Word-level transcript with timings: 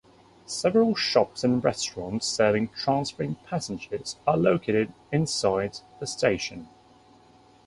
Several 0.47 0.95
shops 0.95 1.43
and 1.43 1.63
restaurants 1.63 2.25
serving 2.25 2.69
transferring 2.69 3.35
passengers 3.45 4.15
are 4.25 4.35
located 4.35 4.91
inside 5.11 5.77
the 5.99 6.07
station. 6.07 6.67